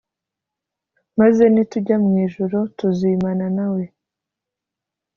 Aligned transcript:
Maze, 1.19 1.41
ni 1.53 1.63
tujya 1.71 1.95
mw 2.03 2.13
ijuru, 2.25 2.57
Tuzimana 2.77 3.45
nawe 3.57 3.83